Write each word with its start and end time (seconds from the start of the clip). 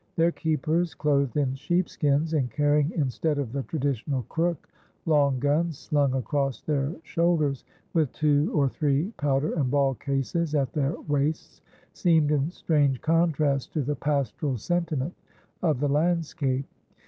Their 0.15 0.31
keepers, 0.31 0.95
clothed 0.95 1.37
in 1.37 1.53
sheepskins, 1.53 2.33
and 2.33 2.49
carrying, 2.49 2.91
instead 2.95 3.37
of 3.37 3.51
the 3.51 3.61
traditional 3.61 4.23
crook, 4.23 4.67
long 5.05 5.37
guns 5.37 5.77
slung 5.77 6.15
across 6.15 6.59
their 6.63 6.95
shoulders, 7.03 7.63
with 7.93 8.11
two 8.11 8.49
or 8.55 8.67
three 8.67 9.13
powder 9.17 9.53
and 9.53 9.69
ball 9.69 9.93
cases 9.93 10.55
at 10.55 10.73
their 10.73 10.99
waists, 11.01 11.61
seemed 11.93 12.31
in 12.31 12.49
strange 12.49 12.99
contrast 12.99 13.73
to 13.73 13.83
the 13.83 13.95
pastoral 13.95 14.57
sentiment 14.57 15.13
of 15.61 15.79
the 15.79 15.87
landscape. 15.89 16.65